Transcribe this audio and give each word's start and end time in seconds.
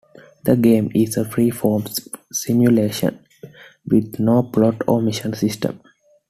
The 0.41 0.55
game 0.55 0.89
is 0.95 1.15
a 1.15 1.25
free-form 1.25 1.83
simulation, 2.31 3.19
with 3.85 4.19
no 4.19 4.41
plot 4.41 4.81
or 4.87 4.99
mission 4.99 5.35
system. 5.35 5.79